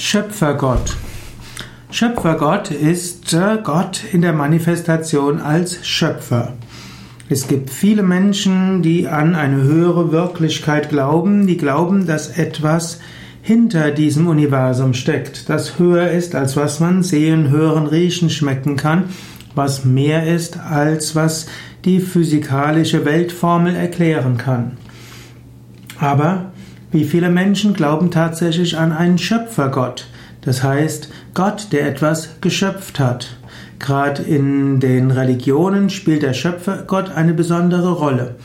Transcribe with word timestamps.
Schöpfergott. 0.00 0.96
Schöpfergott 1.90 2.70
ist 2.70 3.34
äh, 3.34 3.58
Gott 3.64 4.00
in 4.12 4.22
der 4.22 4.32
Manifestation 4.32 5.40
als 5.40 5.84
Schöpfer. 5.84 6.52
Es 7.28 7.48
gibt 7.48 7.68
viele 7.68 8.04
Menschen, 8.04 8.80
die 8.80 9.08
an 9.08 9.34
eine 9.34 9.60
höhere 9.60 10.12
Wirklichkeit 10.12 10.88
glauben, 10.88 11.48
die 11.48 11.56
glauben, 11.56 12.06
dass 12.06 12.38
etwas 12.38 13.00
hinter 13.42 13.90
diesem 13.90 14.28
Universum 14.28 14.94
steckt, 14.94 15.48
das 15.48 15.80
höher 15.80 16.12
ist, 16.12 16.36
als 16.36 16.56
was 16.56 16.78
man 16.78 17.02
sehen, 17.02 17.50
hören, 17.50 17.88
riechen, 17.88 18.30
schmecken 18.30 18.76
kann, 18.76 19.06
was 19.56 19.84
mehr 19.84 20.32
ist, 20.32 20.60
als 20.60 21.16
was 21.16 21.48
die 21.84 21.98
physikalische 21.98 23.04
Weltformel 23.04 23.74
erklären 23.74 24.36
kann. 24.36 24.76
Aber 25.98 26.52
wie 26.90 27.04
viele 27.04 27.30
Menschen 27.30 27.74
glauben 27.74 28.10
tatsächlich 28.10 28.78
an 28.78 28.92
einen 28.92 29.18
Schöpfergott? 29.18 30.06
Das 30.40 30.62
heißt, 30.62 31.10
Gott, 31.34 31.68
der 31.72 31.86
etwas 31.86 32.40
geschöpft 32.40 32.98
hat. 32.98 33.36
Gerade 33.78 34.22
in 34.22 34.80
den 34.80 35.10
Religionen 35.10 35.90
spielt 35.90 36.22
der 36.22 36.32
Schöpfergott 36.32 37.10
eine 37.10 37.34
besondere 37.34 37.92
Rolle. 37.92 38.36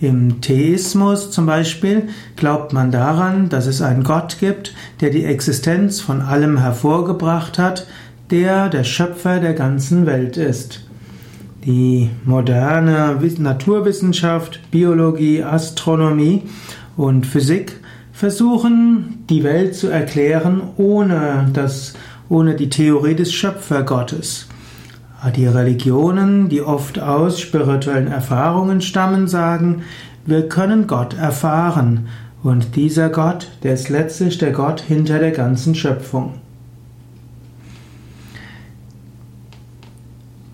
Im 0.00 0.40
Theismus 0.40 1.32
zum 1.32 1.46
Beispiel 1.46 2.04
glaubt 2.36 2.72
man 2.72 2.92
daran, 2.92 3.48
dass 3.48 3.66
es 3.66 3.82
einen 3.82 4.04
Gott 4.04 4.36
gibt, 4.38 4.72
der 5.00 5.10
die 5.10 5.24
Existenz 5.24 6.00
von 6.00 6.20
allem 6.22 6.58
hervorgebracht 6.58 7.58
hat, 7.58 7.88
der 8.30 8.68
der 8.68 8.84
Schöpfer 8.84 9.40
der 9.40 9.54
ganzen 9.54 10.06
Welt 10.06 10.36
ist. 10.36 10.84
Die 11.64 12.10
moderne 12.24 13.18
Naturwissenschaft, 13.38 14.60
Biologie, 14.70 15.42
Astronomie 15.42 16.44
und 16.96 17.26
Physik 17.26 17.80
versuchen, 18.18 19.24
die 19.30 19.44
Welt 19.44 19.76
zu 19.76 19.86
erklären, 19.86 20.60
ohne 20.76 21.46
das, 21.52 21.94
ohne 22.28 22.56
die 22.56 22.68
Theorie 22.68 23.14
des 23.14 23.32
Schöpfergottes. 23.32 24.48
Die 25.36 25.46
Religionen, 25.46 26.48
die 26.48 26.60
oft 26.60 26.98
aus 26.98 27.40
spirituellen 27.40 28.08
Erfahrungen 28.08 28.80
stammen, 28.80 29.28
sagen, 29.28 29.82
wir 30.26 30.48
können 30.48 30.88
Gott 30.88 31.16
erfahren. 31.16 32.08
Und 32.42 32.74
dieser 32.74 33.08
Gott, 33.08 33.50
der 33.62 33.74
ist 33.74 33.88
letztlich 33.88 34.36
der 34.38 34.50
Gott 34.50 34.80
hinter 34.80 35.20
der 35.20 35.30
ganzen 35.30 35.76
Schöpfung. 35.76 36.34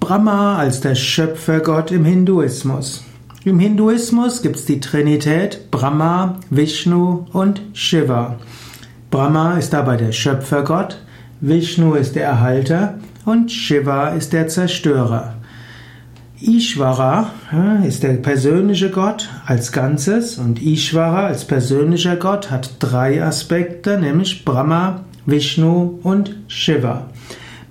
Brahma 0.00 0.56
als 0.58 0.80
der 0.80 0.96
Schöpfergott 0.96 1.92
im 1.92 2.04
Hinduismus. 2.04 3.04
Im 3.44 3.58
Hinduismus 3.58 4.40
gibt 4.42 4.54
es 4.54 4.66
die 4.66 4.78
Trinität 4.78 5.68
Brahma, 5.72 6.38
Vishnu 6.50 7.26
und 7.32 7.60
Shiva. 7.72 8.36
Brahma 9.10 9.58
ist 9.58 9.72
dabei 9.72 9.96
der 9.96 10.12
Schöpfergott, 10.12 10.98
Vishnu 11.40 11.94
ist 11.94 12.14
der 12.14 12.22
Erhalter 12.22 13.00
und 13.24 13.50
Shiva 13.50 14.10
ist 14.10 14.32
der 14.32 14.46
Zerstörer. 14.46 15.34
Ishvara 16.40 17.30
ist 17.84 18.04
der 18.04 18.12
persönliche 18.14 18.90
Gott 18.90 19.28
als 19.44 19.72
Ganzes 19.72 20.38
und 20.38 20.62
Ishvara 20.62 21.26
als 21.26 21.44
persönlicher 21.44 22.14
Gott 22.14 22.48
hat 22.48 22.76
drei 22.78 23.24
Aspekte, 23.24 23.98
nämlich 23.98 24.44
Brahma, 24.44 25.00
Vishnu 25.26 25.98
und 26.04 26.36
Shiva. 26.46 27.08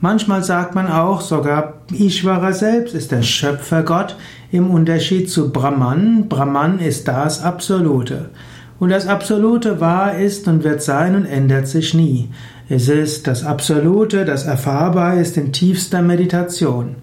Manchmal 0.04 0.44
sagt 0.44 0.74
man 0.74 0.88
auch, 0.88 1.22
sogar 1.22 1.76
Ishvara 1.94 2.54
selbst 2.54 2.96
ist 2.96 3.12
der 3.12 3.22
Schöpfergott 3.22 4.16
im 4.52 4.72
Unterschied 4.72 5.30
zu 5.30 5.52
Brahman. 5.52 6.28
Brahman 6.28 6.80
ist 6.80 7.08
das 7.08 7.44
Absolute. 7.44 8.32
Und 8.80 8.90
das 8.90 9.06
Absolute 9.06 9.80
wahr 9.80 10.18
ist 10.18 10.48
und 10.48 10.64
wird 10.64 10.82
sein 10.82 11.16
und 11.16 11.28
ändert 11.28 11.68
sich 11.68 11.94
nie. 11.94 12.30
Es 12.68 12.90
ist 12.90 13.28
das 13.28 13.44
Absolute, 13.44 14.26
das 14.26 14.46
erfahrbar 14.46 15.18
ist 15.18 15.38
in 15.38 15.54
tiefster 15.54 16.02
Meditation. 16.02 16.96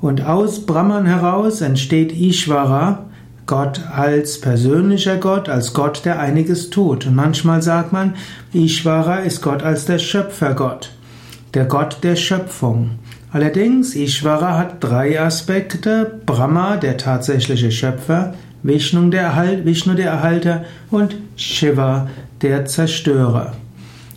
Und 0.00 0.24
aus 0.24 0.66
Brahman 0.66 1.06
heraus 1.06 1.62
entsteht 1.62 2.12
Ishvara, 2.12 3.06
Gott 3.46 3.80
als 3.92 4.40
persönlicher 4.40 5.16
Gott, 5.16 5.48
als 5.48 5.74
Gott, 5.74 6.04
der 6.04 6.20
einiges 6.20 6.70
tut. 6.70 7.08
Und 7.08 7.16
manchmal 7.16 7.60
sagt 7.60 7.92
man, 7.92 8.14
Ishvara 8.52 9.16
ist 9.16 9.42
Gott 9.42 9.64
als 9.64 9.86
der 9.86 9.98
Schöpfergott 9.98 10.90
der 11.54 11.64
Gott 11.64 11.98
der 12.02 12.16
Schöpfung. 12.16 12.90
Allerdings, 13.30 13.94
Ishvara 13.94 14.56
hat 14.56 14.82
drei 14.82 15.20
Aspekte. 15.20 16.20
Brahma, 16.24 16.76
der 16.76 16.96
tatsächliche 16.96 17.70
Schöpfer, 17.70 18.34
Vishnu 18.62 19.10
der, 19.10 19.22
Erhalt, 19.22 19.64
Vishnu, 19.64 19.94
der 19.94 20.10
Erhalter 20.10 20.64
und 20.90 21.16
Shiva, 21.36 22.08
der 22.42 22.64
Zerstörer. 22.64 23.52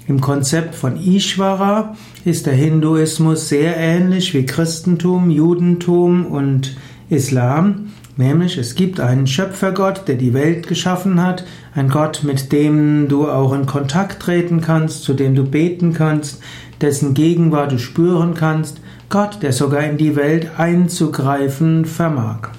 Im 0.07 0.19
Konzept 0.19 0.75
von 0.75 0.97
Ishvara 0.97 1.95
ist 2.25 2.45
der 2.45 2.53
Hinduismus 2.53 3.49
sehr 3.49 3.77
ähnlich 3.77 4.33
wie 4.33 4.45
Christentum, 4.45 5.29
Judentum 5.29 6.25
und 6.25 6.75
Islam. 7.09 7.91
Nämlich 8.17 8.57
es 8.57 8.75
gibt 8.75 8.99
einen 8.99 9.25
Schöpfergott, 9.25 10.07
der 10.07 10.16
die 10.16 10.33
Welt 10.33 10.67
geschaffen 10.67 11.22
hat, 11.22 11.45
ein 11.73 11.89
Gott, 11.89 12.23
mit 12.23 12.51
dem 12.51 13.07
du 13.07 13.29
auch 13.29 13.53
in 13.53 13.66
Kontakt 13.66 14.22
treten 14.22 14.61
kannst, 14.61 15.03
zu 15.03 15.13
dem 15.13 15.33
du 15.33 15.44
beten 15.44 15.94
kannst, 15.94 16.41
dessen 16.81 17.13
Gegenwart 17.13 17.72
du 17.72 17.79
spüren 17.79 18.33
kannst, 18.33 18.81
Gott, 19.09 19.39
der 19.41 19.53
sogar 19.53 19.83
in 19.83 19.97
die 19.97 20.16
Welt 20.16 20.51
einzugreifen 20.57 21.85
vermag. 21.85 22.49